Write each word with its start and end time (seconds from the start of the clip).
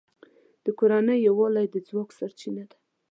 د 0.65 0.67
کورنۍ 0.79 1.17
یووالی 1.27 1.65
د 1.71 1.75
ځواک 1.87 2.09
سرچینه 2.17 2.63
ده. 2.69 2.77